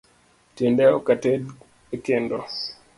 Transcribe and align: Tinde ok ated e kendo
Tinde 0.55 0.85
ok 0.97 1.07
ated 1.15 1.43
e 1.93 1.97
kendo 2.05 2.37